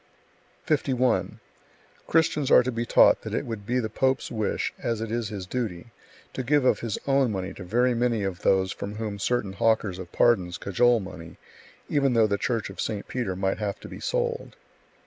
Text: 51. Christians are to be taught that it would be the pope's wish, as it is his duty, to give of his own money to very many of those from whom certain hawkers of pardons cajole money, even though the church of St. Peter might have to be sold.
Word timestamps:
51. 0.63 1.39
Christians 2.07 2.49
are 2.49 2.63
to 2.63 2.71
be 2.71 2.87
taught 2.87 3.21
that 3.21 3.35
it 3.35 3.45
would 3.45 3.67
be 3.67 3.77
the 3.77 3.87
pope's 3.87 4.31
wish, 4.31 4.73
as 4.79 4.99
it 4.99 5.11
is 5.11 5.29
his 5.29 5.45
duty, 5.45 5.91
to 6.33 6.41
give 6.41 6.65
of 6.65 6.79
his 6.79 6.97
own 7.05 7.31
money 7.31 7.53
to 7.53 7.63
very 7.63 7.93
many 7.93 8.23
of 8.23 8.41
those 8.41 8.71
from 8.71 8.95
whom 8.95 9.19
certain 9.19 9.53
hawkers 9.53 9.99
of 9.99 10.11
pardons 10.11 10.57
cajole 10.57 11.01
money, 11.01 11.37
even 11.87 12.13
though 12.13 12.25
the 12.25 12.39
church 12.39 12.71
of 12.71 12.81
St. 12.81 13.07
Peter 13.07 13.35
might 13.35 13.59
have 13.59 13.79
to 13.81 13.87
be 13.87 13.99
sold. 13.99 14.55